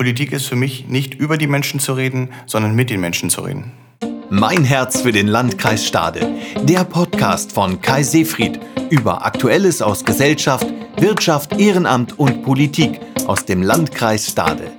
[0.00, 3.42] Politik ist für mich nicht über die Menschen zu reden, sondern mit den Menschen zu
[3.42, 3.72] reden.
[4.30, 6.26] Mein Herz für den Landkreis Stade.
[6.62, 8.58] Der Podcast von Kai Seefried
[8.88, 10.66] über Aktuelles aus Gesellschaft,
[10.96, 14.72] Wirtschaft, Ehrenamt und Politik aus dem Landkreis Stade.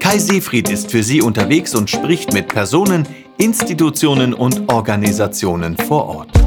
[0.00, 6.41] Kai Seefried ist für Sie unterwegs und spricht mit Personen, Institutionen und Organisationen vor Ort.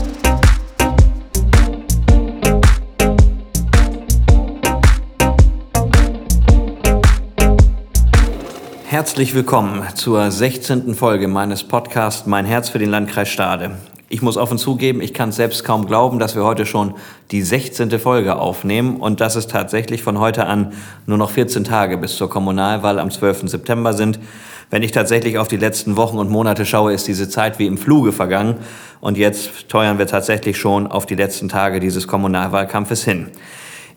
[8.96, 10.96] Herzlich willkommen zur 16.
[10.96, 13.72] Folge meines Podcasts Mein Herz für den Landkreis Stade.
[14.08, 16.94] Ich muss offen zugeben, ich kann es selbst kaum glauben, dass wir heute schon
[17.30, 18.00] die 16.
[18.00, 20.72] Folge aufnehmen und dass es tatsächlich von heute an
[21.08, 23.50] nur noch 14 Tage bis zur Kommunalwahl am 12.
[23.50, 24.18] September sind.
[24.70, 27.78] Wenn ich tatsächlich auf die letzten Wochen und Monate schaue, ist diese Zeit wie im
[27.78, 28.56] Fluge vergangen
[29.02, 33.28] und jetzt teuern wir tatsächlich schon auf die letzten Tage dieses Kommunalwahlkampfes hin.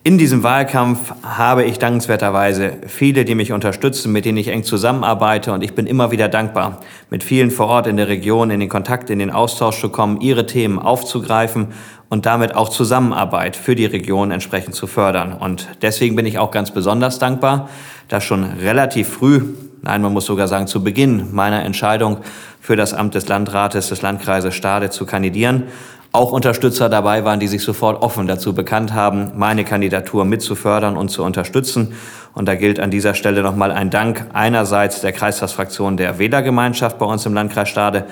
[0.01, 5.51] In diesem Wahlkampf habe ich dankenswerterweise viele, die mich unterstützen, mit denen ich eng zusammenarbeite
[5.51, 8.69] und ich bin immer wieder dankbar, mit vielen vor Ort in der Region in den
[8.69, 11.73] Kontakt, in den Austausch zu kommen, ihre Themen aufzugreifen
[12.07, 15.33] und damit auch Zusammenarbeit für die Region entsprechend zu fördern.
[15.33, 17.69] Und deswegen bin ich auch ganz besonders dankbar,
[18.07, 19.41] dass schon relativ früh,
[19.81, 22.19] nein, man muss sogar sagen zu Beginn meiner Entscheidung
[22.61, 25.63] für das Amt des Landrates des Landkreises Stade zu kandidieren,
[26.11, 31.09] auch Unterstützer dabei waren, die sich sofort offen dazu bekannt haben, meine Kandidatur mitzufördern und
[31.09, 31.93] zu unterstützen.
[32.33, 37.05] Und da gilt an dieser Stelle nochmal ein Dank einerseits der Kreistagsfraktion der Wählergemeinschaft bei
[37.05, 38.05] uns im Landkreis Stade,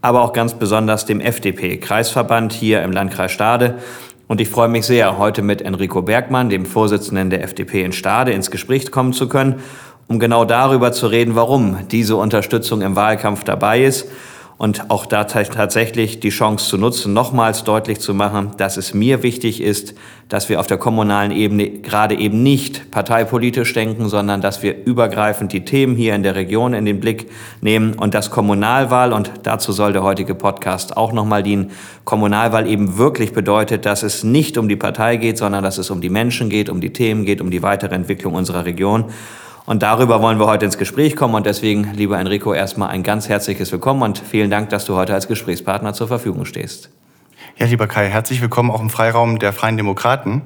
[0.00, 3.78] aber auch ganz besonders dem FDP-Kreisverband hier im Landkreis Stade.
[4.28, 8.30] Und ich freue mich sehr, heute mit Enrico Bergmann, dem Vorsitzenden der FDP in Stade,
[8.30, 9.60] ins Gespräch kommen zu können,
[10.06, 14.06] um genau darüber zu reden, warum diese Unterstützung im Wahlkampf dabei ist
[14.60, 19.22] und auch da tatsächlich die Chance zu nutzen, nochmals deutlich zu machen, dass es mir
[19.22, 19.94] wichtig ist,
[20.28, 25.54] dass wir auf der kommunalen Ebene gerade eben nicht parteipolitisch denken, sondern dass wir übergreifend
[25.54, 27.30] die Themen hier in der Region in den Blick
[27.62, 31.70] nehmen und dass Kommunalwahl, und dazu soll der heutige Podcast auch nochmal dienen,
[32.04, 36.02] Kommunalwahl eben wirklich bedeutet, dass es nicht um die Partei geht, sondern dass es um
[36.02, 39.06] die Menschen geht, um die Themen geht, um die weitere Entwicklung unserer Region.
[39.66, 41.34] Und darüber wollen wir heute ins Gespräch kommen.
[41.34, 45.14] Und deswegen, lieber Enrico, erstmal ein ganz herzliches Willkommen und vielen Dank, dass du heute
[45.14, 46.90] als Gesprächspartner zur Verfügung stehst.
[47.56, 50.42] Ja, lieber Kai, herzlich willkommen auch im Freiraum der Freien Demokraten.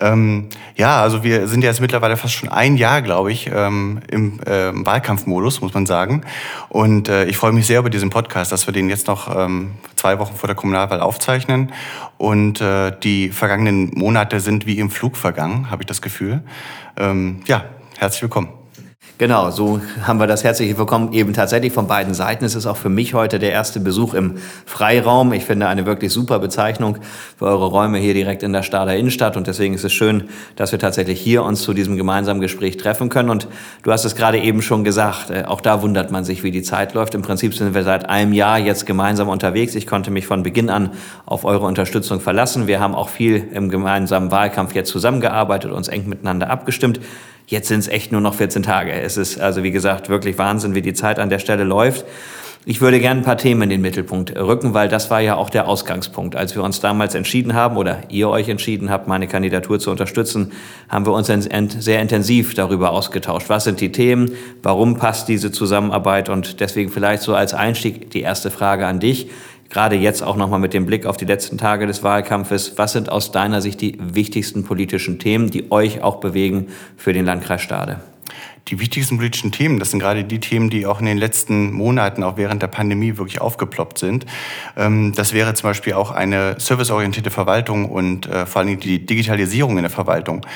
[0.00, 4.40] Ähm, ja, also wir sind jetzt mittlerweile fast schon ein Jahr, glaube ich, ähm, im
[4.40, 6.22] äh, Wahlkampfmodus, muss man sagen.
[6.68, 9.72] Und äh, ich freue mich sehr über diesen Podcast, dass wir den jetzt noch ähm,
[9.96, 11.72] zwei Wochen vor der Kommunalwahl aufzeichnen.
[12.16, 16.42] Und äh, die vergangenen Monate sind wie im Flug vergangen, habe ich das Gefühl.
[16.96, 17.64] Ähm, ja,
[18.00, 18.48] Herzlich willkommen.
[19.18, 22.46] Genau, so haben wir das herzliche Willkommen eben tatsächlich von beiden Seiten.
[22.46, 25.34] Es ist auch für mich heute der erste Besuch im Freiraum.
[25.34, 26.96] Ich finde eine wirklich super Bezeichnung
[27.36, 30.72] für eure Räume hier direkt in der Stader Innenstadt und deswegen ist es schön, dass
[30.72, 33.28] wir tatsächlich hier uns zu diesem gemeinsamen Gespräch treffen können.
[33.28, 33.48] Und
[33.82, 36.62] du hast es gerade eben schon gesagt, äh, auch da wundert man sich, wie die
[36.62, 37.14] Zeit läuft.
[37.14, 39.74] Im Prinzip sind wir seit einem Jahr jetzt gemeinsam unterwegs.
[39.74, 40.92] Ich konnte mich von Beginn an
[41.26, 42.66] auf eure Unterstützung verlassen.
[42.66, 47.00] Wir haben auch viel im gemeinsamen Wahlkampf jetzt zusammengearbeitet, uns eng miteinander abgestimmt.
[47.50, 48.92] Jetzt sind es echt nur noch 14 Tage.
[48.92, 52.04] Es ist also, wie gesagt, wirklich Wahnsinn, wie die Zeit an der Stelle läuft.
[52.64, 55.50] Ich würde gerne ein paar Themen in den Mittelpunkt rücken, weil das war ja auch
[55.50, 56.36] der Ausgangspunkt.
[56.36, 60.52] Als wir uns damals entschieden haben oder ihr euch entschieden habt, meine Kandidatur zu unterstützen,
[60.88, 63.48] haben wir uns sehr intensiv darüber ausgetauscht.
[63.48, 64.30] Was sind die Themen?
[64.62, 66.28] Warum passt diese Zusammenarbeit?
[66.28, 69.28] Und deswegen vielleicht so als Einstieg die erste Frage an dich
[69.70, 73.08] gerade jetzt auch nochmal mit dem Blick auf die letzten Tage des Wahlkampfes, was sind
[73.08, 76.66] aus deiner Sicht die wichtigsten politischen Themen, die euch auch bewegen
[76.96, 78.00] für den Landkreis Stade?
[78.68, 82.22] Die wichtigsten politischen Themen, das sind gerade die Themen, die auch in den letzten Monaten,
[82.22, 84.26] auch während der Pandemie wirklich aufgeploppt sind.
[84.76, 89.76] Ähm, das wäre zum Beispiel auch eine serviceorientierte Verwaltung und äh, vor allem die Digitalisierung
[89.76, 90.46] in der Verwaltung.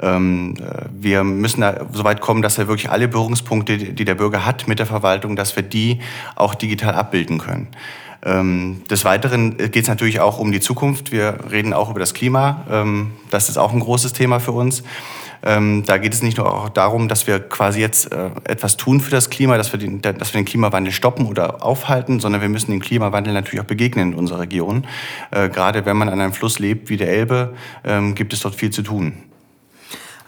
[0.00, 4.14] Ähm, äh, wir müssen da so weit kommen, dass wir wirklich alle Berührungspunkte, die der
[4.14, 6.00] Bürger hat mit der Verwaltung, dass wir die
[6.36, 7.68] auch digital abbilden können.
[8.22, 11.12] Ähm, des Weiteren geht es natürlich auch um die Zukunft.
[11.12, 12.64] Wir reden auch über das Klima.
[12.70, 14.82] Ähm, das ist auch ein großes Thema für uns.
[15.42, 19.00] Ähm, da geht es nicht nur auch darum, dass wir quasi jetzt äh, etwas tun
[19.00, 22.50] für das Klima, dass wir, den, dass wir den Klimawandel stoppen oder aufhalten, sondern wir
[22.50, 24.86] müssen dem Klimawandel natürlich auch begegnen in unserer Region.
[25.30, 27.54] Äh, gerade wenn man an einem Fluss lebt wie der Elbe,
[28.14, 29.29] gibt es dort viel zu tun.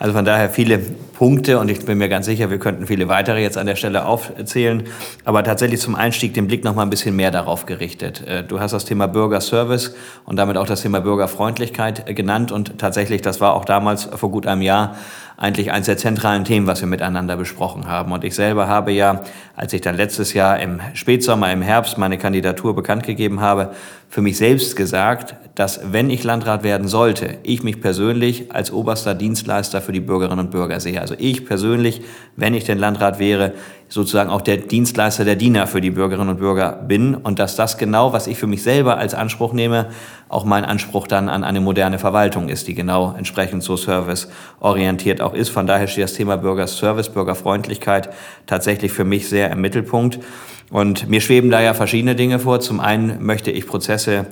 [0.03, 3.41] Also von daher viele Punkte und ich bin mir ganz sicher, wir könnten viele weitere
[3.41, 4.83] jetzt an der Stelle aufzählen.
[5.25, 8.27] Aber tatsächlich zum Einstieg den Blick noch mal ein bisschen mehr darauf gerichtet.
[8.27, 9.95] Äh, du hast das Thema Bürgerservice
[10.25, 14.33] und damit auch das Thema Bürgerfreundlichkeit äh, genannt und tatsächlich, das war auch damals vor
[14.33, 14.97] gut einem Jahr
[15.37, 18.13] eigentlich eines der zentralen Themen, was wir miteinander besprochen haben.
[18.13, 19.23] Und ich selber habe ja,
[19.57, 23.73] als ich dann letztes Jahr im Spätsommer, im Herbst meine Kandidatur bekannt gegeben habe,
[24.09, 29.15] für mich selbst gesagt, dass wenn ich Landrat werden sollte, ich mich persönlich als oberster
[29.15, 31.01] Dienstleister für die Bürgerinnen und Bürger sehe.
[31.01, 32.03] Also ich persönlich,
[32.37, 33.53] wenn ich den Landrat wäre,
[33.93, 37.77] sozusagen auch der Dienstleister, der Diener für die Bürgerinnen und Bürger bin und dass das
[37.77, 39.89] genau, was ich für mich selber als Anspruch nehme,
[40.31, 45.35] auch mein Anspruch dann an eine moderne Verwaltung ist, die genau entsprechend so serviceorientiert auch
[45.35, 45.51] ist.
[45.51, 48.09] Von daher steht das Thema Bürgerservice, Bürgerfreundlichkeit
[48.47, 50.21] tatsächlich für mich sehr im Mittelpunkt.
[50.71, 52.61] Und mir schweben da ja verschiedene Dinge vor.
[52.61, 54.25] Zum einen möchte ich Prozesse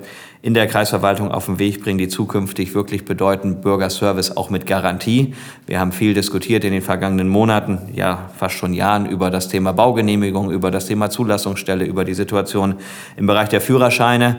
[0.43, 5.35] in der Kreisverwaltung auf den Weg bringen, die zukünftig wirklich bedeuten Bürgerservice auch mit Garantie.
[5.67, 9.71] Wir haben viel diskutiert in den vergangenen Monaten, ja fast schon Jahren über das Thema
[9.71, 12.75] Baugenehmigung, über das Thema Zulassungsstelle, über die Situation
[13.17, 14.37] im Bereich der Führerscheine.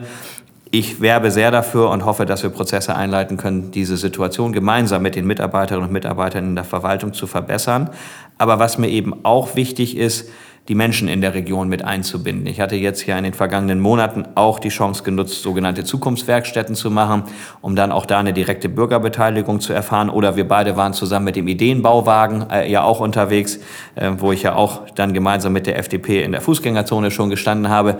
[0.71, 5.15] Ich werbe sehr dafür und hoffe, dass wir Prozesse einleiten können, diese Situation gemeinsam mit
[5.15, 7.91] den Mitarbeiterinnen und Mitarbeitern in der Verwaltung zu verbessern.
[8.39, 10.29] Aber was mir eben auch wichtig ist,
[10.69, 12.47] die Menschen in der Region mit einzubinden.
[12.47, 16.89] Ich hatte jetzt ja in den vergangenen Monaten auch die Chance genutzt, sogenannte Zukunftswerkstätten zu
[16.89, 17.23] machen,
[17.61, 20.09] um dann auch da eine direkte Bürgerbeteiligung zu erfahren.
[20.09, 23.59] Oder wir beide waren zusammen mit dem Ideenbauwagen äh, ja auch unterwegs,
[23.95, 27.69] äh, wo ich ja auch dann gemeinsam mit der FDP in der Fußgängerzone schon gestanden
[27.69, 27.97] habe.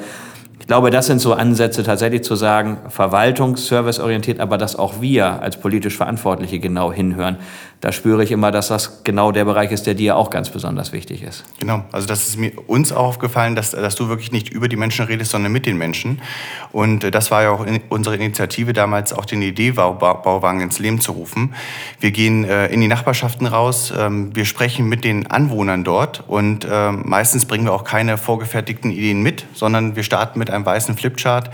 [0.64, 5.42] Ich glaube, das sind so Ansätze tatsächlich zu sagen, Verwaltung, serviceorientiert, aber dass auch wir
[5.42, 7.36] als politisch Verantwortliche genau hinhören
[7.84, 10.94] da spüre ich immer, dass das genau der Bereich ist, der dir auch ganz besonders
[10.94, 11.44] wichtig ist.
[11.60, 14.78] Genau, also das ist mir uns auch aufgefallen, dass, dass du wirklich nicht über die
[14.78, 16.22] Menschen redest, sondern mit den Menschen.
[16.72, 21.02] Und äh, das war ja auch in unsere Initiative damals, auch den Idee-Bauwagen ins Leben
[21.02, 21.56] zu rufen.
[22.00, 26.64] Wir gehen äh, in die Nachbarschaften raus, ähm, wir sprechen mit den Anwohnern dort und
[26.64, 30.96] äh, meistens bringen wir auch keine vorgefertigten Ideen mit, sondern wir starten mit einem weißen
[30.96, 31.50] Flipchart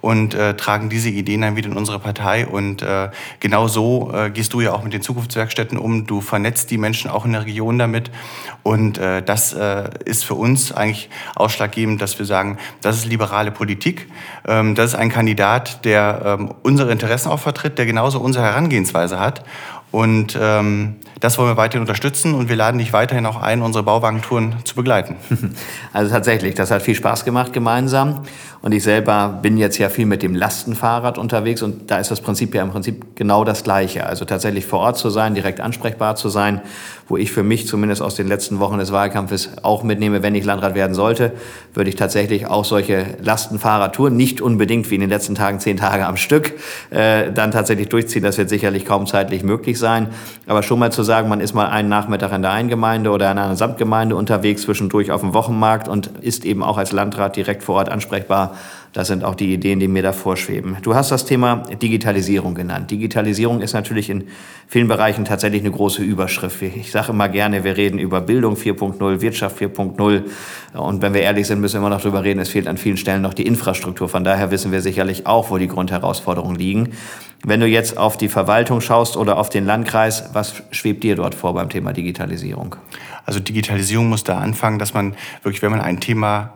[0.00, 2.46] und äh, tragen diese Ideen dann wieder in unsere Partei.
[2.46, 3.10] Und äh,
[3.40, 6.06] genau so äh, gehst du ja auch mit den Zukunftswerkstätten um.
[6.06, 8.10] Du vernetzt die Menschen auch in der Region damit.
[8.62, 13.50] Und äh, das äh, ist für uns eigentlich ausschlaggebend, dass wir sagen, das ist liberale
[13.50, 14.08] Politik.
[14.46, 19.18] Ähm, das ist ein Kandidat, der ähm, unsere Interessen auch vertritt, der genauso unsere Herangehensweise
[19.18, 19.44] hat.
[19.90, 23.82] Und ähm, das wollen wir weiterhin unterstützen und wir laden dich weiterhin auch ein, unsere
[23.84, 25.16] Bauwagentouren zu begleiten.
[25.92, 28.22] Also tatsächlich, das hat viel Spaß gemacht gemeinsam.
[28.60, 32.20] Und ich selber bin jetzt ja viel mit dem Lastenfahrrad unterwegs und da ist das
[32.20, 34.04] Prinzip ja im Prinzip genau das Gleiche.
[34.04, 36.60] Also tatsächlich vor Ort zu sein, direkt ansprechbar zu sein,
[37.08, 40.44] wo ich für mich zumindest aus den letzten Wochen des Wahlkampfes auch mitnehme, wenn ich
[40.44, 41.32] Landrat werden sollte,
[41.72, 46.04] würde ich tatsächlich auch solche Lastenfahrradtouren, nicht unbedingt wie in den letzten Tagen zehn Tage
[46.06, 46.54] am Stück,
[46.90, 48.24] äh, dann tatsächlich durchziehen.
[48.24, 50.08] Das wird sicherlich kaum zeitlich möglich sein.
[50.46, 53.30] Aber schon mal zu sagen, man ist mal einen Nachmittag in der einen Gemeinde oder
[53.30, 57.62] in einer Samtgemeinde unterwegs, zwischendurch auf dem Wochenmarkt und ist eben auch als Landrat direkt
[57.62, 58.54] vor Ort ansprechbar
[58.92, 60.76] das sind auch die Ideen, die mir da vorschweben.
[60.82, 62.90] Du hast das Thema Digitalisierung genannt.
[62.90, 64.24] Digitalisierung ist natürlich in
[64.66, 66.62] vielen Bereichen tatsächlich eine große Überschrift.
[66.62, 70.22] Ich sage immer gerne, wir reden über Bildung 4.0, Wirtschaft 4.0.
[70.74, 72.96] Und wenn wir ehrlich sind, müssen wir immer noch darüber reden, es fehlt an vielen
[72.96, 74.08] Stellen noch die Infrastruktur.
[74.08, 76.94] Von daher wissen wir sicherlich auch, wo die Grundherausforderungen liegen.
[77.44, 81.34] Wenn du jetzt auf die Verwaltung schaust oder auf den Landkreis, was schwebt dir dort
[81.34, 82.76] vor beim Thema Digitalisierung?
[83.24, 86.54] Also Digitalisierung muss da anfangen, dass man wirklich, wenn man ein Thema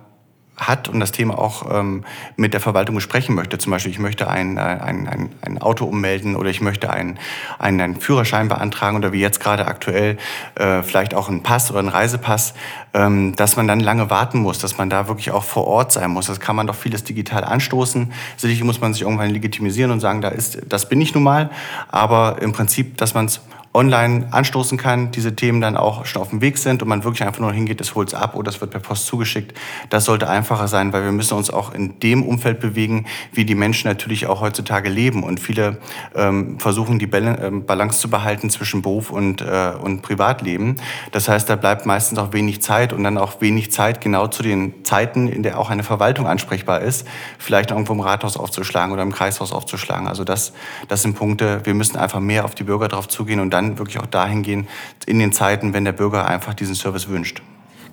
[0.68, 2.04] hat und das Thema auch ähm,
[2.36, 3.58] mit der Verwaltung besprechen möchte.
[3.58, 7.18] Zum Beispiel, ich möchte ein, ein, ein, ein Auto ummelden oder ich möchte einen,
[7.58, 10.18] einen, einen Führerschein beantragen oder wie jetzt gerade aktuell
[10.54, 12.54] äh, vielleicht auch einen Pass oder einen Reisepass,
[12.94, 16.10] ähm, dass man dann lange warten muss, dass man da wirklich auch vor Ort sein
[16.10, 16.26] muss.
[16.26, 18.12] Das kann man doch vieles digital anstoßen.
[18.36, 21.50] Sicherlich muss man sich irgendwann legitimisieren und sagen, da ist, das bin ich nun mal.
[21.88, 23.40] Aber im Prinzip, dass man es
[23.74, 27.26] online anstoßen kann, diese Themen dann auch schon auf dem Weg sind und man wirklich
[27.26, 29.56] einfach nur hingeht, das holt es ab oder es wird per Post zugeschickt.
[29.88, 33.54] Das sollte einfacher sein, weil wir müssen uns auch in dem Umfeld bewegen, wie die
[33.54, 35.22] Menschen natürlich auch heutzutage leben.
[35.22, 35.78] Und viele
[36.14, 40.76] ähm, versuchen, die ähm, Balance zu behalten zwischen Beruf und, äh, und Privatleben.
[41.12, 44.42] Das heißt, da bleibt meistens auch wenig Zeit und dann auch wenig Zeit genau zu
[44.42, 47.06] den Zeiten, in der auch eine Verwaltung ansprechbar ist,
[47.38, 50.08] vielleicht irgendwo im Rathaus aufzuschlagen oder im Kreishaus aufzuschlagen.
[50.08, 50.52] Also das,
[50.88, 53.78] das sind Punkte, wir müssen einfach mehr auf die Bürger drauf zugehen und dann dann
[53.78, 54.68] wirklich auch dahin gehen,
[55.06, 57.42] in den Zeiten, wenn der Bürger einfach diesen Service wünscht.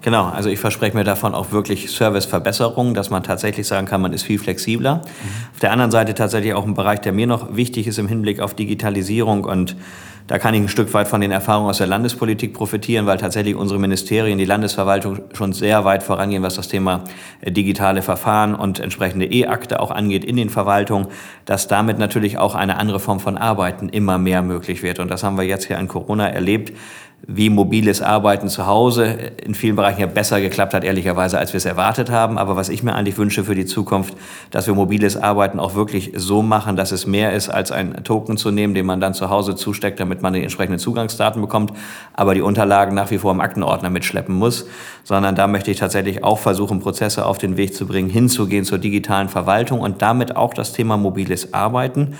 [0.01, 4.13] Genau, also ich verspreche mir davon auch wirklich Serviceverbesserungen, dass man tatsächlich sagen kann, man
[4.13, 4.95] ist viel flexibler.
[4.95, 5.01] Mhm.
[5.53, 8.39] Auf der anderen Seite tatsächlich auch ein Bereich, der mir noch wichtig ist im Hinblick
[8.39, 9.75] auf Digitalisierung und
[10.29, 13.55] da kann ich ein Stück weit von den Erfahrungen aus der Landespolitik profitieren, weil tatsächlich
[13.55, 17.03] unsere Ministerien, die Landesverwaltung schon sehr weit vorangehen, was das Thema
[17.41, 21.07] äh, digitale Verfahren und entsprechende E-Akte auch angeht in den Verwaltungen,
[21.45, 25.00] dass damit natürlich auch eine andere Form von Arbeiten immer mehr möglich wird.
[25.00, 26.74] Und das haben wir jetzt hier an Corona erlebt
[27.27, 29.05] wie mobiles Arbeiten zu Hause
[29.45, 32.38] in vielen Bereichen ja besser geklappt hat, ehrlicherweise, als wir es erwartet haben.
[32.38, 34.15] Aber was ich mir eigentlich wünsche für die Zukunft,
[34.51, 38.38] dass wir mobiles Arbeiten auch wirklich so machen, dass es mehr ist, als ein Token
[38.38, 41.73] zu nehmen, den man dann zu Hause zusteckt, damit man die entsprechenden Zugangsdaten bekommt,
[42.13, 44.67] aber die Unterlagen nach wie vor im Aktenordner mitschleppen muss,
[45.03, 48.77] sondern da möchte ich tatsächlich auch versuchen, Prozesse auf den Weg zu bringen, hinzugehen zur
[48.77, 52.15] digitalen Verwaltung und damit auch das Thema mobiles Arbeiten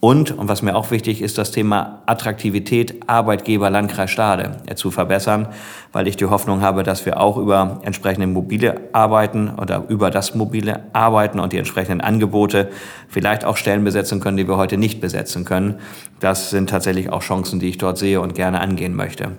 [0.00, 4.92] und, und was mir auch wichtig ist, das Thema Attraktivität Arbeitgeber Landkreis Stade äh, zu
[4.92, 5.48] verbessern,
[5.92, 10.36] weil ich die Hoffnung habe, dass wir auch über entsprechende mobile Arbeiten oder über das
[10.36, 12.68] mobile Arbeiten und die entsprechenden Angebote
[13.08, 15.80] vielleicht auch Stellen besetzen können, die wir heute nicht besetzen können.
[16.20, 19.32] Das sind tatsächlich auch Chancen, die ich dort sehe und gerne angehen möchte.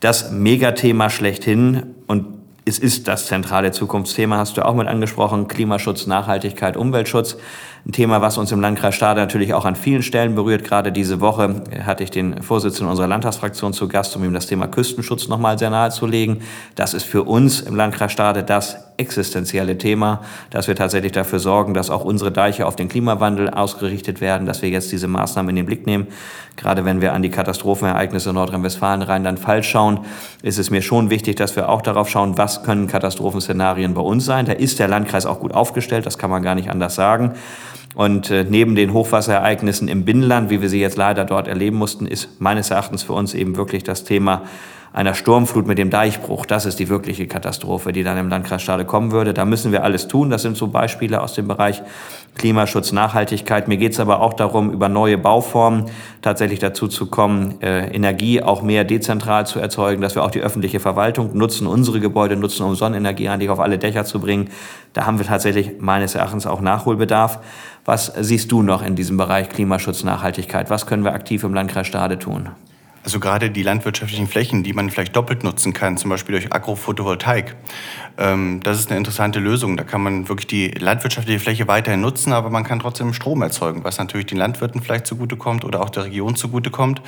[0.00, 2.38] Das Megathema schlechthin und
[2.68, 7.38] es ist das zentrale Zukunftsthema, hast du auch mit angesprochen, Klimaschutz, Nachhaltigkeit, Umweltschutz.
[7.86, 10.64] Ein Thema, was uns im Landkreis Stade natürlich auch an vielen Stellen berührt.
[10.64, 14.66] Gerade diese Woche hatte ich den Vorsitzenden unserer Landtagsfraktion zu Gast, um ihm das Thema
[14.66, 16.40] Küstenschutz nochmal sehr nahe zu legen.
[16.74, 21.72] Das ist für uns im Landkreis Stade das existenzielle Thema, dass wir tatsächlich dafür sorgen,
[21.72, 25.56] dass auch unsere Deiche auf den Klimawandel ausgerichtet werden, dass wir jetzt diese Maßnahmen in
[25.56, 26.08] den Blick nehmen.
[26.56, 30.00] Gerade wenn wir an die Katastrophenereignisse Nordrhein-Westfalen, Rheinland-Pfalz schauen,
[30.42, 34.24] ist es mir schon wichtig, dass wir auch darauf schauen, was können Katastrophenszenarien bei uns
[34.24, 34.46] sein.
[34.46, 37.34] Da ist der Landkreis auch gut aufgestellt, das kann man gar nicht anders sagen.
[37.98, 42.06] Und äh, neben den Hochwasserereignissen im Binnenland, wie wir sie jetzt leider dort erleben mussten,
[42.06, 44.42] ist meines Erachtens für uns eben wirklich das Thema
[44.92, 46.46] einer Sturmflut mit dem Deichbruch.
[46.46, 49.34] Das ist die wirkliche Katastrophe, die dann im Landkreis Stade kommen würde.
[49.34, 50.30] Da müssen wir alles tun.
[50.30, 51.82] Das sind so Beispiele aus dem Bereich
[52.36, 53.66] Klimaschutz, Nachhaltigkeit.
[53.66, 55.86] Mir geht es aber auch darum, über neue Bauformen
[56.22, 60.40] tatsächlich dazu zu kommen, äh, Energie auch mehr dezentral zu erzeugen, dass wir auch die
[60.40, 64.50] öffentliche Verwaltung nutzen, unsere Gebäude nutzen, um Sonnenenergie eigentlich auf alle Dächer zu bringen.
[64.92, 67.40] Da haben wir tatsächlich meines Erachtens auch Nachholbedarf.
[67.88, 70.68] Was siehst du noch in diesem Bereich Klimaschutz, Nachhaltigkeit?
[70.68, 72.50] Was können wir aktiv im Landkreis Stade tun?
[73.08, 77.56] Also gerade die landwirtschaftlichen Flächen, die man vielleicht doppelt nutzen kann, zum Beispiel durch Agrophotovoltaik,
[78.18, 79.78] ähm, das ist eine interessante Lösung.
[79.78, 83.82] Da kann man wirklich die landwirtschaftliche Fläche weiterhin nutzen, aber man kann trotzdem Strom erzeugen,
[83.82, 87.00] was natürlich den Landwirten vielleicht zugutekommt oder auch der Region zugutekommt.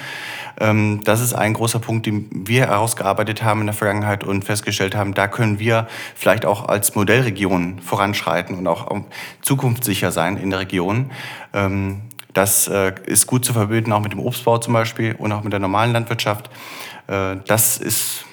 [0.58, 4.94] Ähm, das ist ein großer Punkt, den wir herausgearbeitet haben in der Vergangenheit und festgestellt
[4.94, 8.88] haben, da können wir vielleicht auch als Modellregion voranschreiten und auch
[9.42, 11.10] zukunftssicher sein in der Region.
[11.52, 12.00] Ähm,
[12.34, 15.52] das äh, ist gut zu verbinden, auch mit dem Obstbau zum Beispiel und auch mit
[15.52, 16.50] der normalen Landwirtschaft.
[17.06, 18.24] Äh, das ist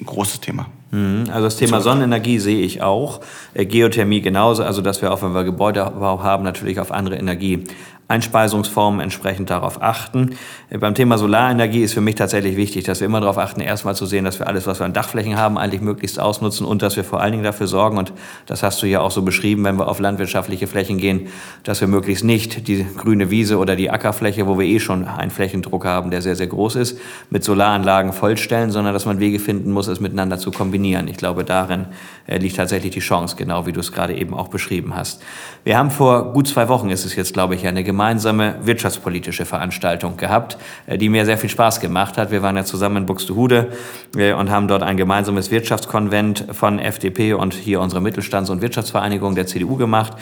[0.00, 0.66] ein großes Thema.
[0.90, 1.24] Mhm.
[1.28, 3.20] Also das Thema Sonnenenergie sehe ich auch,
[3.54, 7.64] äh, Geothermie genauso, also dass wir auch, wenn wir Gebäudebau haben, natürlich auf andere Energie
[8.06, 10.36] Einspeisungsformen entsprechend darauf achten.
[10.68, 13.96] Äh, beim Thema Solarenergie ist für mich tatsächlich wichtig, dass wir immer darauf achten, erstmal
[13.96, 16.96] zu sehen, dass wir alles, was wir an Dachflächen haben, eigentlich möglichst ausnutzen und dass
[16.96, 18.12] wir vor allen Dingen dafür sorgen, und
[18.46, 21.28] das hast du ja auch so beschrieben, wenn wir auf landwirtschaftliche Flächen gehen,
[21.62, 25.30] dass wir möglichst nicht die grüne Wiese oder die Ackerfläche, wo wir eh schon einen
[25.30, 26.98] Flächendruck haben, der sehr, sehr groß ist,
[27.30, 31.08] mit Solaranlagen vollstellen, sondern dass man Wege finden muss, es miteinander zu kombinieren.
[31.08, 31.86] Ich glaube, darin
[32.26, 35.22] äh, liegt tatsächlich die Chance, genau wie du es gerade eben auch beschrieben hast.
[35.64, 40.16] Wir haben vor gut zwei Wochen, ist es jetzt, glaube ich, eine gemeinsame wirtschaftspolitische Veranstaltung
[40.16, 42.32] gehabt, äh, die mir sehr viel Spaß gemacht hat.
[42.32, 43.68] Wir waren ja zusammen in Buxtehude
[44.16, 49.36] äh, und haben dort ein gemeinsames Wirtschaftskonvent von FDP und hier unsere Mittelstands- und Wirtschaftsvereinigung
[49.36, 50.14] der CDU gemacht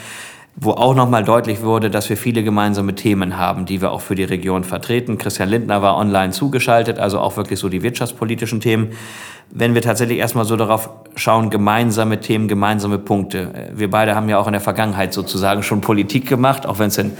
[0.54, 4.14] wo auch nochmal deutlich wurde, dass wir viele gemeinsame Themen haben, die wir auch für
[4.14, 5.16] die Region vertreten.
[5.16, 8.90] Christian Lindner war online zugeschaltet, also auch wirklich so die wirtschaftspolitischen Themen
[9.54, 13.70] wenn wir tatsächlich erstmal so darauf schauen, gemeinsame Themen, gemeinsame Punkte.
[13.74, 16.96] Wir beide haben ja auch in der Vergangenheit sozusagen schon Politik gemacht, auch wenn es
[16.96, 17.12] in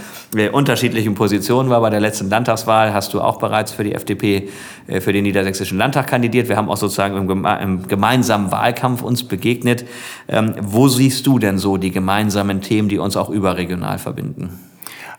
[0.51, 1.79] unterschiedlichen Positionen war.
[1.81, 4.49] Bei der letzten Landtagswahl hast du auch bereits für die FDP
[4.87, 6.49] äh, für den Niedersächsischen Landtag kandidiert.
[6.49, 9.85] Wir haben auch sozusagen im, gemeinsamen Wahlkampf uns begegnet.
[10.27, 14.72] Ähm, wo siehst du denn so die gemeinsamen Themen, die uns auch überregional verbinden?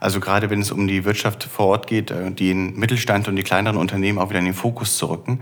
[0.05, 3.43] Also gerade wenn es um die Wirtschaft vor Ort geht, äh, den Mittelstand und die
[3.43, 5.41] kleineren Unternehmen auch wieder in den Fokus zu rücken,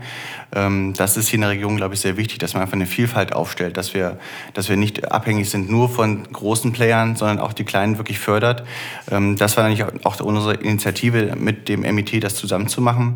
[0.55, 2.85] ähm, das ist hier in der Region, glaube ich, sehr wichtig, dass man einfach eine
[2.85, 4.17] Vielfalt aufstellt, dass wir,
[4.53, 8.63] dass wir nicht abhängig sind nur von großen Playern, sondern auch die kleinen wirklich fördert.
[9.11, 13.15] Ähm, das war eigentlich auch unsere Initiative mit dem MIT, das zusammenzumachen.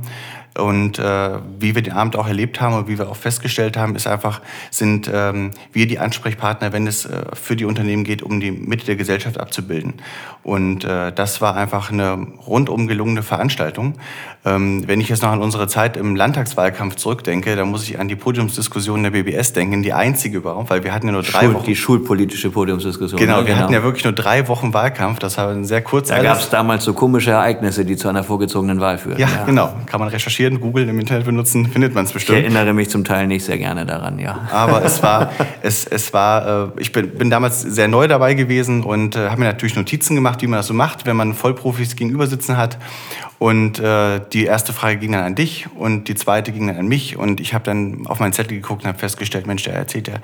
[0.56, 3.96] Und äh, wie wir den Abend auch erlebt haben und wie wir auch festgestellt haben,
[3.96, 8.40] ist einfach, sind ähm, wir die Ansprechpartner, wenn es äh, für die Unternehmen geht, um
[8.40, 9.96] die Mitte der Gesellschaft abzubilden.
[10.44, 12.14] Und äh, das war einfach eine
[12.48, 13.96] rundum gelungene Veranstaltung.
[14.48, 18.08] Ähm, wenn ich jetzt noch an unsere Zeit im Landtagswahlkampf zurückdenke, dann muss ich an
[18.08, 21.54] die Podiumsdiskussion der BBS denken, die einzige überhaupt, weil wir hatten ja nur drei Schul
[21.56, 21.66] Wochen.
[21.66, 23.20] Die schulpolitische Podiumsdiskussion.
[23.20, 23.58] Genau, wir genau.
[23.58, 26.08] hatten ja wirklich nur drei Wochen Wahlkampf, das war sehr kurz.
[26.10, 29.20] Da gab es damals so komische Ereignisse, die zu einer vorgezogenen Wahl führten.
[29.20, 32.40] Ja, ja, genau, kann man recherchieren Google im Internet benutzen, findet man es bestimmt.
[32.40, 34.48] Ich erinnere mich zum Teil nicht sehr gerne daran, ja.
[34.52, 38.84] Aber es war, es, es war, äh, ich bin, bin damals sehr neu dabei gewesen
[38.84, 41.98] und äh, habe mir natürlich Notizen gemacht, wie man das so macht, wenn man Vollprofis
[41.98, 42.78] gegenüber sitzen hat.
[43.40, 46.88] Und äh, die erste Frage ging dann an dich und die zweite ging dann an
[46.88, 47.18] mich.
[47.18, 50.16] Und ich habe dann auf meinen Zettel geguckt und habe festgestellt, Mensch, der erzählt ja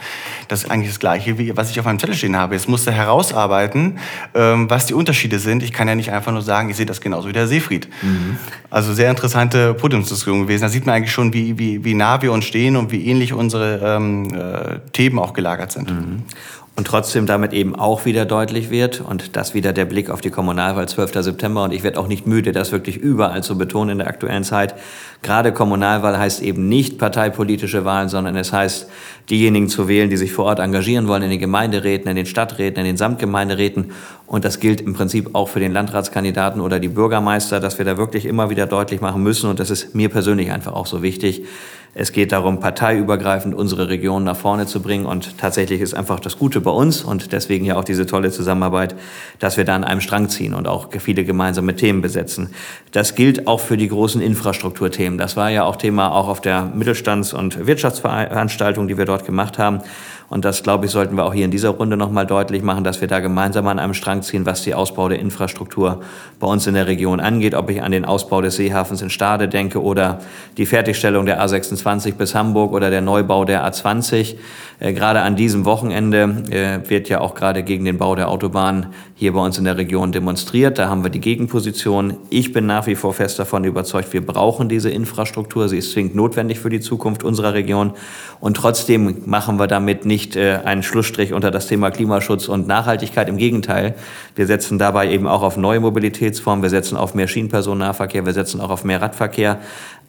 [0.48, 2.56] das ist eigentlich das Gleiche, wie was ich auf meinem Zettel stehen habe.
[2.56, 4.00] Jetzt musste herausarbeiten,
[4.34, 5.64] ähm, was die Unterschiede sind.
[5.64, 7.88] Ich kann ja nicht einfach nur sagen, ich sehe das genauso wie der Seefried.
[8.02, 8.38] Mhm.
[8.70, 10.64] Also sehr interessante Podiumsdiskussion gewesen.
[10.64, 13.34] Da sieht man eigentlich schon, wie, wie, wie nah wir uns stehen und wie ähnlich
[13.34, 15.92] unsere ähm, äh, Themen auch gelagert sind.
[15.92, 16.24] Mhm
[16.76, 20.32] und trotzdem damit eben auch wieder deutlich wird und das wieder der Blick auf die
[20.32, 21.14] Kommunalwahl 12.
[21.24, 24.44] September und ich werde auch nicht müde, das wirklich überall zu betonen in der aktuellen
[24.44, 24.74] Zeit.
[25.22, 28.90] Gerade Kommunalwahl heißt eben nicht parteipolitische Wahlen, sondern es heißt,
[29.30, 32.80] diejenigen zu wählen, die sich vor Ort engagieren wollen in den Gemeinderäten, in den Stadträten,
[32.80, 33.92] in den Samtgemeinderäten
[34.26, 37.98] und das gilt im Prinzip auch für den Landratskandidaten oder die Bürgermeister, dass wir da
[37.98, 41.44] wirklich immer wieder deutlich machen müssen und das ist mir persönlich einfach auch so wichtig,
[41.96, 45.06] es geht darum, parteiübergreifend unsere Region nach vorne zu bringen.
[45.06, 48.96] Und tatsächlich ist einfach das Gute bei uns und deswegen ja auch diese tolle Zusammenarbeit,
[49.38, 52.50] dass wir da an einem Strang ziehen und auch viele gemeinsame Themen besetzen.
[52.92, 55.20] Das gilt auch für die großen Infrastrukturthemen.
[55.20, 59.60] Das war ja auch Thema auch auf der Mittelstands- und Wirtschaftsveranstaltung, die wir dort gemacht
[59.60, 59.82] haben.
[60.34, 63.02] Und das, glaube ich, sollten wir auch hier in dieser Runde nochmal deutlich machen, dass
[63.02, 66.02] wir da gemeinsam an einem Strang ziehen, was die Ausbau der Infrastruktur
[66.40, 67.54] bei uns in der Region angeht.
[67.54, 70.22] Ob ich an den Ausbau des Seehafens in Stade denke oder
[70.58, 74.36] die Fertigstellung der A26 bis Hamburg oder der Neubau der A20.
[74.80, 78.88] Äh, gerade an diesem Wochenende äh, wird ja auch gerade gegen den Bau der Autobahn
[79.16, 80.80] hier bei uns in der Region demonstriert.
[80.80, 82.18] Da haben wir die Gegenposition.
[82.32, 85.70] Ich bin nach wie vor fest davon überzeugt, wir brauchen diese Infrastruktur.
[85.70, 87.94] Sie ist zwingend notwendig für die Zukunft unserer Region.
[88.40, 92.66] Und trotzdem machen wir damit nicht nicht äh, einen Schlussstrich unter das Thema Klimaschutz und
[92.66, 93.28] Nachhaltigkeit.
[93.28, 93.94] Im Gegenteil,
[94.36, 98.62] wir setzen dabei eben auch auf neue Mobilitätsformen, wir setzen auf mehr Schienenpersonennahverkehr, wir setzen
[98.62, 99.60] auch auf mehr Radverkehr.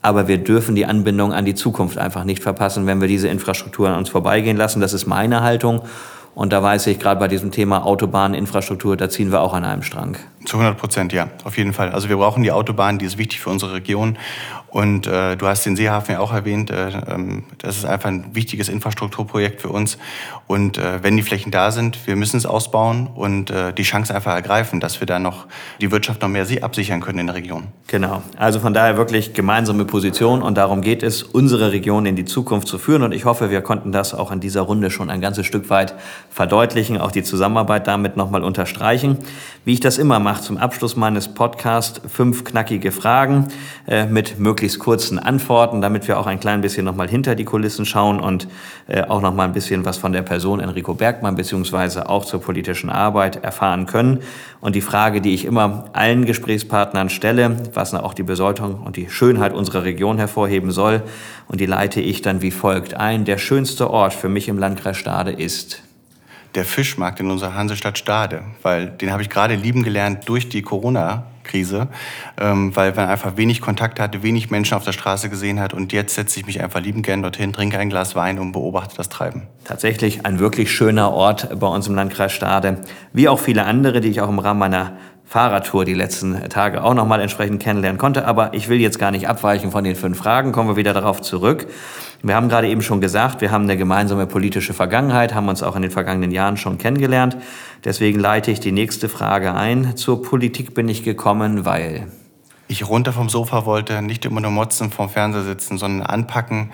[0.03, 3.89] Aber wir dürfen die Anbindung an die Zukunft einfach nicht verpassen, wenn wir diese Infrastruktur
[3.89, 4.81] an uns vorbeigehen lassen.
[4.81, 5.83] Das ist meine Haltung.
[6.35, 9.83] Und da weiß ich, gerade bei diesem Thema Autobahninfrastruktur, da ziehen wir auch an einem
[9.83, 10.17] Strang.
[10.45, 11.91] Zu 100 Prozent, ja, auf jeden Fall.
[11.91, 14.19] Also wir brauchen die Autobahn, die ist wichtig für unsere Region.
[14.75, 16.69] Und äh, du hast den Seehafen ja auch erwähnt.
[16.69, 19.99] Äh, ähm, das ist einfach ein wichtiges Infrastrukturprojekt für uns.
[20.49, 24.13] Und äh, wenn die Flächen da sind, wir müssen es ausbauen und äh, die Chance
[24.13, 25.47] einfach ergreifen, dass wir da noch
[25.81, 27.69] die Wirtschaft noch mehr absichern können in der Region.
[27.87, 28.23] Genau.
[28.37, 32.67] Also von daher wirklich gemeinsame Position und darum geht es, unsere Region in die Zukunft
[32.67, 33.05] zu führen.
[33.05, 35.95] Und ich hoffe, wir konnten das auch in dieser Runde schon ein ganzes Stück weit
[36.31, 39.19] verdeutlichen, auch die Zusammenarbeit damit nochmal unterstreichen.
[39.65, 43.49] Wie ich das immer mache, zum Abschluss meines Podcasts fünf knackige Fragen
[43.89, 47.87] äh, mit möglichst kurzen Antworten, damit wir auch ein klein bisschen nochmal hinter die Kulissen
[47.87, 48.47] schauen und
[48.87, 52.91] äh, auch nochmal ein bisschen was von der Person Enrico Bergmann beziehungsweise auch zur politischen
[52.91, 54.21] Arbeit erfahren können.
[54.61, 59.09] Und die Frage, die ich immer allen Gesprächspartnern stelle, was auch die Bedeutung und die
[59.11, 61.03] Schönheit unserer Region hervorheben soll,
[61.49, 63.25] und die leite ich dann wie folgt ein.
[63.25, 65.83] Der schönste Ort für mich im Landkreis Stade ist
[66.55, 70.63] der Fischmarkt in unserer Hansestadt Stade, weil den habe ich gerade lieben gelernt durch die
[70.63, 71.89] Corona Krise,
[72.41, 75.73] ähm, weil man einfach wenig Kontakt hatte, wenig Menschen auf der Straße gesehen hat.
[75.73, 78.97] Und jetzt setze ich mich einfach lieben gern dorthin, trinke ein Glas Wein und beobachte
[78.97, 79.43] das Treiben.
[79.65, 82.81] Tatsächlich ein wirklich schöner Ort bei uns im Landkreis Stade,
[83.13, 84.97] wie auch viele andere, die ich auch im Rahmen meiner
[85.35, 88.25] Fahrradtour die letzten Tage auch nochmal entsprechend kennenlernen konnte.
[88.25, 91.23] Aber ich will jetzt gar nicht abweichen von den fünf Fragen, kommen wir wieder darauf
[91.23, 91.67] zurück.
[92.23, 95.75] Wir haben gerade eben schon gesagt, wir haben eine gemeinsame politische Vergangenheit, haben uns auch
[95.75, 97.37] in den vergangenen Jahren schon kennengelernt.
[97.85, 99.97] Deswegen leite ich die nächste Frage ein.
[99.97, 102.07] Zur Politik bin ich gekommen, weil
[102.69, 106.71] ich runter vom Sofa wollte, nicht immer nur motzen vom Fernseher sitzen, sondern anpacken,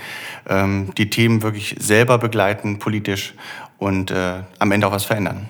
[0.46, 3.32] ähm, die Themen wirklich selber begleiten, politisch
[3.78, 5.48] und äh, am Ende auch was verändern.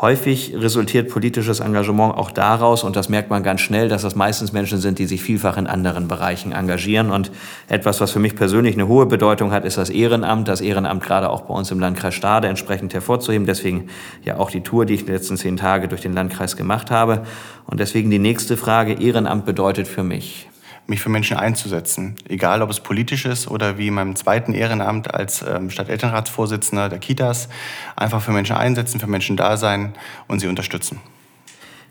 [0.00, 4.52] Häufig resultiert politisches Engagement auch daraus, und das merkt man ganz schnell, dass das meistens
[4.52, 7.10] Menschen sind, die sich vielfach in anderen Bereichen engagieren.
[7.10, 7.32] Und
[7.66, 10.46] etwas, was für mich persönlich eine hohe Bedeutung hat, ist das Ehrenamt.
[10.46, 13.44] Das Ehrenamt gerade auch bei uns im Landkreis Stade entsprechend hervorzuheben.
[13.44, 13.88] Deswegen
[14.24, 17.24] ja auch die Tour, die ich die letzten zehn Tage durch den Landkreis gemacht habe.
[17.66, 20.48] Und deswegen die nächste Frage, Ehrenamt bedeutet für mich
[20.88, 22.16] mich für Menschen einzusetzen.
[22.28, 26.98] Egal, ob es politisch ist oder wie in meinem zweiten Ehrenamt als ähm, Stadtelternratsvorsitzender der
[26.98, 27.48] Kitas.
[27.94, 29.92] Einfach für Menschen einsetzen, für Menschen da sein
[30.28, 30.98] und sie unterstützen.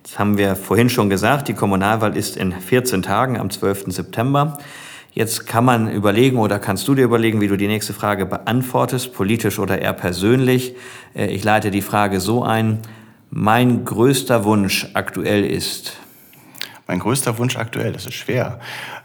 [0.01, 1.47] Das haben wir vorhin schon gesagt.
[1.47, 3.85] Die Kommunalwahl ist in 14 Tagen am 12.
[3.87, 4.57] September.
[5.11, 9.13] Jetzt kann man überlegen oder kannst du dir überlegen, wie du die nächste Frage beantwortest,
[9.13, 10.75] politisch oder eher persönlich.
[11.15, 12.79] Äh, ich leite die Frage so ein.
[13.29, 15.93] Mein größter Wunsch aktuell ist,
[16.87, 18.59] mein größter Wunsch aktuell, das ist schwer.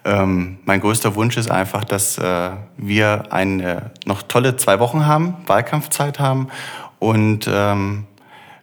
[0.05, 5.35] Ähm, mein größter Wunsch ist einfach, dass äh, wir eine noch tolle zwei Wochen haben,
[5.47, 6.49] Wahlkampfzeit haben
[7.01, 8.05] und ähm,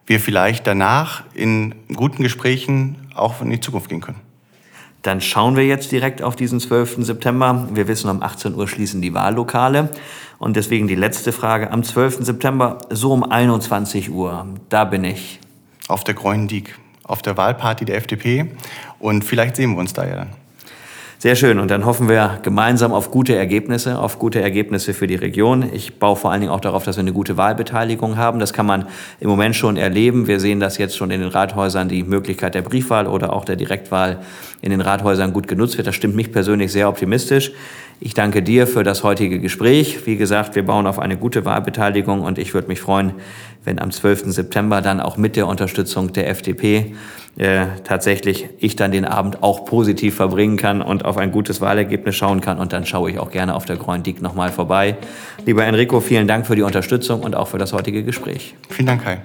[0.05, 4.21] wir vielleicht danach in guten Gesprächen auch in die Zukunft gehen können.
[5.01, 7.05] Dann schauen wir jetzt direkt auf diesen 12.
[7.05, 7.69] September.
[7.71, 9.89] Wir wissen, um 18 Uhr schließen die Wahllokale.
[10.39, 11.71] Und deswegen die letzte Frage.
[11.71, 12.25] Am 12.
[12.25, 15.39] September, so um 21 Uhr, da bin ich.
[15.87, 16.78] Auf der Grünen Diek
[17.09, 18.47] auf der Wahlparty der FDP
[18.99, 20.29] und vielleicht sehen wir uns da ja dann.
[21.21, 21.59] Sehr schön.
[21.59, 25.69] Und dann hoffen wir gemeinsam auf gute Ergebnisse, auf gute Ergebnisse für die Region.
[25.73, 28.39] Ich baue vor allen Dingen auch darauf, dass wir eine gute Wahlbeteiligung haben.
[28.39, 28.85] Das kann man
[29.19, 30.27] im Moment schon erleben.
[30.27, 33.57] Wir sehen das jetzt schon in den Rathäusern, die Möglichkeit der Briefwahl oder auch der
[33.57, 34.19] Direktwahl
[34.61, 35.87] in den Rathäusern gut genutzt wird.
[35.87, 37.51] Das stimmt mich persönlich sehr optimistisch.
[38.01, 40.05] Ich danke dir für das heutige Gespräch.
[40.05, 43.13] Wie gesagt, wir bauen auf eine gute Wahlbeteiligung und ich würde mich freuen,
[43.65, 44.31] wenn am 12.
[44.31, 46.95] September dann auch mit der Unterstützung der FDP
[47.37, 52.15] äh, tatsächlich ich dann den Abend auch positiv verbringen kann und auf ein gutes Wahlergebnis
[52.15, 52.57] schauen kann.
[52.57, 54.95] Und dann schaue ich auch gerne auf der Groendik nochmal vorbei.
[55.45, 58.55] Lieber Enrico, vielen Dank für die Unterstützung und auch für das heutige Gespräch.
[58.69, 59.19] Vielen Dank, Kai.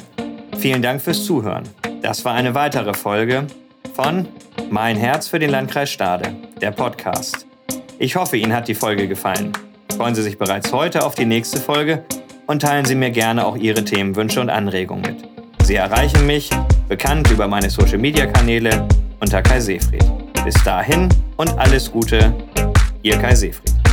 [0.59, 1.65] Vielen Dank fürs Zuhören.
[2.03, 3.47] Das war eine weitere Folge
[3.95, 4.27] von
[4.71, 7.47] Mein Herz für den Landkreis Stade, der Podcast.
[8.05, 9.55] Ich hoffe, Ihnen hat die Folge gefallen.
[9.97, 12.05] Freuen Sie sich bereits heute auf die nächste Folge
[12.47, 15.67] und teilen Sie mir gerne auch Ihre Themenwünsche und Anregungen mit.
[15.67, 16.51] Sie erreichen mich,
[16.87, 18.87] bekannt über meine Social-Media-Kanäle,
[19.21, 20.05] unter Kai Seefried.
[20.45, 22.35] Bis dahin und alles Gute,
[23.03, 23.84] Ihr Kai Seefried.